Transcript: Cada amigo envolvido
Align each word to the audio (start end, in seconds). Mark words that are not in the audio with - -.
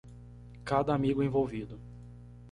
Cada 0.65 0.95
amigo 0.95 1.21
envolvido 1.21 1.79